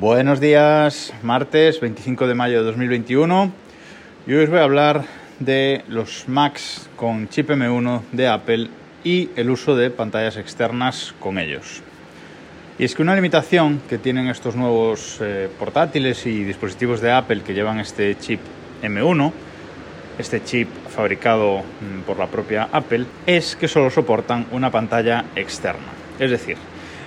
[0.00, 3.52] Buenos días, martes 25 de mayo de 2021
[4.26, 5.04] y hoy os voy a hablar
[5.38, 8.70] de los Macs con chip M1 de Apple
[9.04, 11.80] y el uso de pantallas externas con ellos.
[12.76, 17.42] Y es que una limitación que tienen estos nuevos eh, portátiles y dispositivos de Apple
[17.42, 18.40] que llevan este chip
[18.82, 19.32] M1,
[20.18, 25.86] este chip fabricado mm, por la propia Apple, es que solo soportan una pantalla externa.
[26.18, 26.56] Es decir,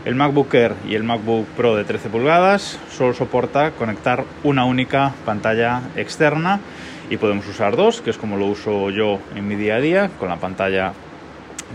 [0.08, 5.12] el MacBook Air y el MacBook Pro de 13 pulgadas solo soporta conectar una única
[5.26, 6.62] pantalla externa
[7.10, 10.10] y podemos usar dos, que es como lo uso yo en mi día a día,
[10.18, 10.94] con la pantalla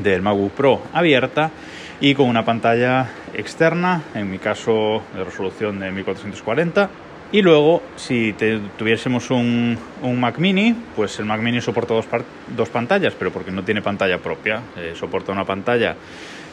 [0.03, 1.51] del MacBook Pro abierta
[2.01, 6.89] y con una pantalla externa, en mi caso de resolución de 1440.
[7.33, 8.35] Y luego, si
[8.79, 13.83] tuviésemos un, Mac mini, pues el Mac mini soporta dos, pantallas, pero porque no tiene
[13.83, 15.97] pantalla propia, eh, soporta una pantalla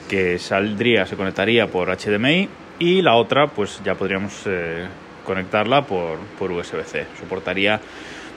[0.10, 2.50] que saldría, se conectaría por HDMI
[2.80, 4.86] y la otra pues ya podríamos eh,
[5.26, 7.06] conectarla por, por USB-C.
[7.20, 7.80] Soportaría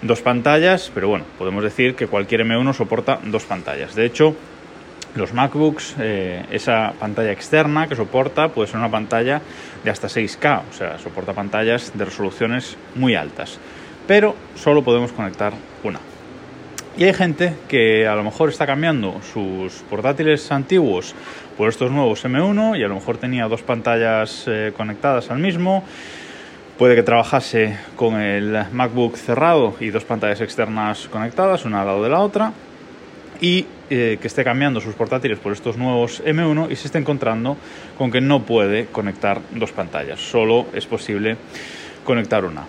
[0.02, 3.94] dos pantallas, pero bueno, podemos decir que cualquier M1 soporta dos pantallas.
[3.94, 4.36] De hecho,
[5.14, 9.40] los MacBooks, eh, esa pantalla externa que soporta puede ser una pantalla
[9.82, 13.58] de hasta 6K, o sea, soporta pantallas de resoluciones muy altas,
[14.06, 16.11] pero solo podemos conectar una.
[16.96, 21.14] Y hay gente que a lo mejor está cambiando sus portátiles antiguos
[21.56, 25.84] por estos nuevos M1 y a lo mejor tenía dos pantallas eh, conectadas al mismo.
[26.76, 32.02] Puede que trabajase con el MacBook cerrado y dos pantallas externas conectadas, una al lado
[32.02, 32.52] de la otra.
[33.40, 37.56] Y eh, que esté cambiando sus portátiles por estos nuevos M1 y se esté encontrando
[37.96, 40.20] con que no puede conectar dos pantallas.
[40.20, 41.38] Solo es posible
[42.04, 42.64] conectar una.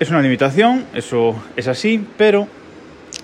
[0.00, 2.48] Es una limitación, eso es así, pero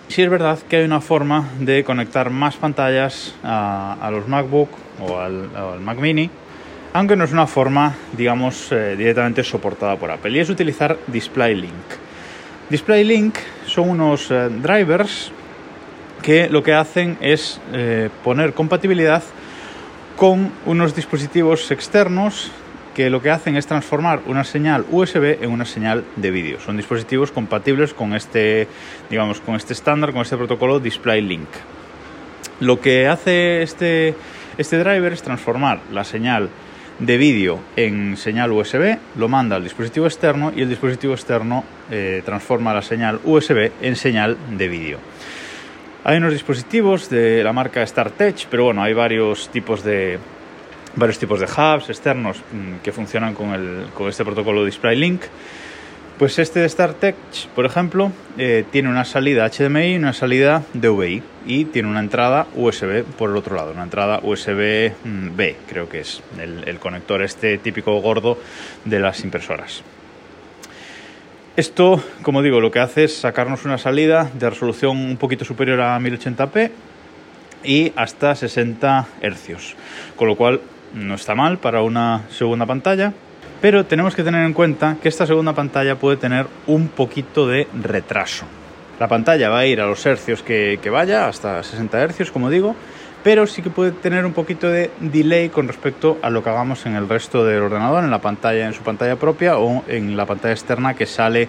[0.08, 4.70] sí es verdad que hay una forma de conectar más pantallas a, los MacBook
[5.00, 6.30] o al, Mac Mini,
[6.92, 11.72] aunque no es una forma, digamos, eh, directamente soportada por Apple, y es utilizar DisplayLink.
[12.70, 13.36] DisplayLink
[13.66, 15.30] son unos eh, drivers
[16.22, 19.22] que lo que hacen es eh, poner compatibilidad
[20.16, 22.50] con unos dispositivos externos
[22.98, 26.58] que lo que hacen es transformar una señal USB en una señal de vídeo.
[26.58, 28.66] Son dispositivos compatibles con este,
[29.08, 31.46] digamos, con este estándar, con este protocolo Display Link.
[32.58, 34.16] Lo que hace este,
[34.58, 36.48] este driver es transformar la señal
[36.98, 42.22] de vídeo en señal USB, lo manda al dispositivo externo y el dispositivo externo eh,
[42.24, 44.98] transforma la señal USB en señal de vídeo.
[46.02, 50.18] Hay unos dispositivos de la marca StarTech, pero bueno, hay varios tipos de,
[50.98, 55.22] varios tipos de hubs externos mm, que funcionan con, el, con este protocolo DisplayLink.
[56.18, 57.14] Pues este de StarTech,
[57.54, 62.48] por ejemplo, eh, tiene una salida HDMI y una salida DVI y tiene una entrada
[62.56, 65.28] USB por el otro lado, una entrada USB mm,
[65.68, 68.36] creo que es el, el conector este típico gordo
[68.84, 69.84] de las impresoras.
[71.56, 75.80] Esto, como digo, lo que hace es sacarnos una salida de resolución un poquito superior
[75.80, 76.70] a 1080p
[77.64, 79.74] y hasta 60 Hz,
[80.16, 80.60] con lo cual
[80.94, 83.12] no está mal para una segunda pantalla,
[83.60, 87.66] pero tenemos que tener en cuenta que esta segunda pantalla puede tener un poquito de
[87.82, 88.46] retraso.
[89.00, 92.74] La pantalla va a ir a los hercios que, vaya, hasta 60 hercios, como digo,
[93.22, 96.86] pero sí que puede tener un poquito de delay con respecto a lo que hagamos
[96.86, 100.26] en el resto del ordenador, en la pantalla, en su pantalla propia o en la
[100.26, 101.48] pantalla externa que sale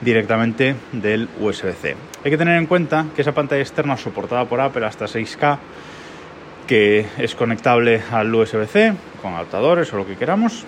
[0.00, 1.96] directamente del USB-C.
[2.24, 5.58] Hay que tener en cuenta que esa pantalla externa soportada por Apple hasta 6K
[6.70, 10.64] que es conectable al USB-C con adaptadores o lo que queramos.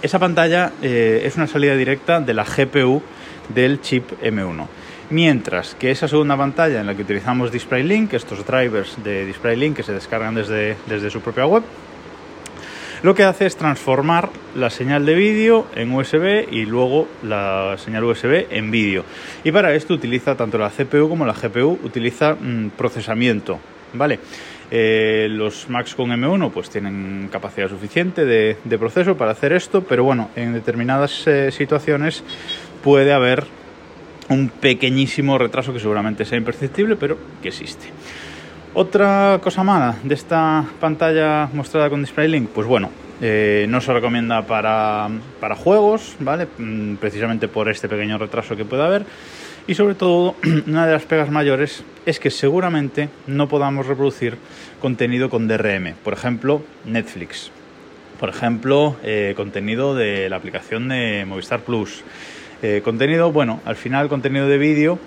[0.00, 3.02] Esa pantalla eh, es una salida directa de la GPU
[3.50, 4.66] del chip M1.
[5.10, 9.82] Mientras que esa segunda pantalla en la que utilizamos DisplayLink, estos drivers de DisplayLink que
[9.82, 11.62] se descargan desde, desde su propia web,
[13.02, 18.04] lo que hace es transformar la señal de vídeo en USB y luego la señal
[18.04, 19.04] USB en vídeo.
[19.44, 23.60] Y para esto utiliza tanto la CPU como la GPU, utiliza mm, procesamiento,
[23.94, 24.18] ¿vale?
[24.70, 30.04] Eh, los Macs con M1 pues tienen capacidad suficiente de, proceso para hacer esto, pero
[30.04, 32.24] bueno, en determinadas eh, situaciones
[32.82, 33.44] puede haber
[34.28, 37.88] un pequeñísimo retraso que seguramente sea imperceptible, pero que existe.
[38.74, 42.88] Otra cosa mala de esta pantalla mostrada con DisplayLink, pues bueno,
[43.20, 45.08] eh, no se recomienda para,
[45.38, 46.48] para juegos, ¿vale?
[46.56, 49.04] Mm, precisamente por este pequeño retraso que puede haber.
[49.66, 50.34] Y sobre todo,
[50.66, 54.36] una de las pegas mayores es que seguramente no podamos reproducir
[54.80, 55.94] contenido con DRM.
[56.02, 57.50] Por ejemplo, Netflix.
[58.18, 62.02] Por ejemplo, eh, contenido de la aplicación de Movistar Plus.
[62.62, 64.98] Eh, contenido, bueno, al final contenido de vídeo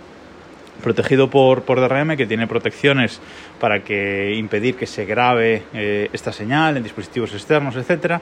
[0.84, 3.20] protegido por, por DRM, que tiene protecciones
[3.60, 8.22] para que impedir que se grabe eh, esta señal en dispositivos externos, etcétera.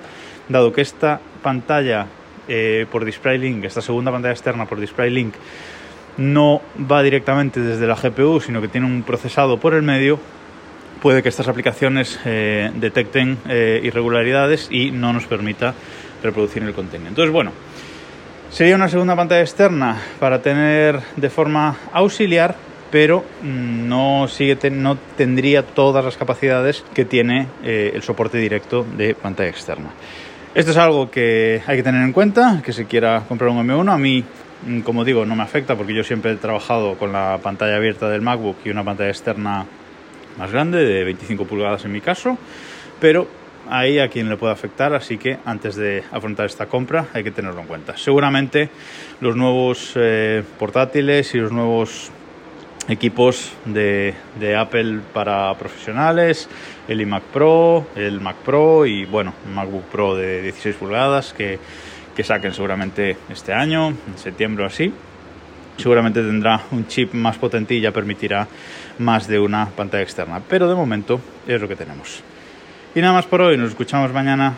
[0.49, 2.07] Dado que esta pantalla
[2.47, 5.33] eh, por DisplayLink, esta segunda pantalla externa por DisplayLink,
[6.17, 6.61] no
[6.91, 10.19] va directamente desde la GPU, sino que tiene un procesado por el medio,
[11.01, 15.73] puede que estas aplicaciones eh, detecten eh, irregularidades y no nos permita
[16.21, 17.09] reproducir el contenido.
[17.09, 17.51] Entonces, bueno,
[18.49, 22.55] sería una segunda pantalla externa para tener de forma auxiliar,
[22.89, 29.15] pero no, sigue no tendría todas las capacidades que tiene eh, el soporte directo de
[29.15, 29.89] pantalla externa.
[30.55, 33.91] Esto es algo que hay que tener en cuenta, que se quiera comprar un M1.
[33.91, 34.42] A mí Mm,
[34.83, 38.21] como digo, no me afecta porque yo siempre he trabajado con la pantalla abierta del
[38.21, 39.65] MacBook y una pantalla externa
[40.37, 42.37] más grande, de 25 pulgadas en mi caso,
[42.99, 43.27] pero
[43.69, 47.31] ahí a quien le puede afectar, así que antes de afrontar esta compra hay que
[47.31, 47.97] tenerlo en cuenta.
[47.97, 48.69] Seguramente
[49.21, 52.11] los nuevos eh, portátiles y los nuevos
[52.89, 56.49] equipos de, de, Apple para profesionales,
[56.87, 61.59] el iMac Pro, el Mac Pro y bueno, MacBook Pro de 16 pulgadas que
[62.15, 64.93] que saquen seguramente este año, en septiembre o así.
[65.77, 68.47] Seguramente tendrá un chip más potente y ya permitirá
[68.99, 70.41] más de una pantalla externa.
[70.47, 72.23] Pero de momento es lo que tenemos.
[72.95, 74.53] Y nada más por hoy, nos escuchamos mañana.